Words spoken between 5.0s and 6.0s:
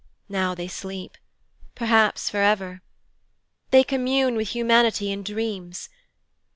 in dreams.